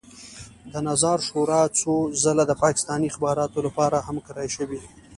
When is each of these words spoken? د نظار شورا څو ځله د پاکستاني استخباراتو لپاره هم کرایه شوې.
د 0.73 0.75
نظار 0.87 1.19
شورا 1.27 1.61
څو 1.79 1.93
ځله 2.23 2.43
د 2.47 2.51
پاکستاني 2.63 3.07
استخباراتو 3.09 3.59
لپاره 3.67 3.97
هم 4.07 4.17
کرایه 4.25 4.51
شوې. 4.57 4.81